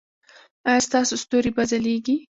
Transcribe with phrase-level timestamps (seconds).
[0.67, 2.15] ایا ستاسو ستوري به ځلیږي؟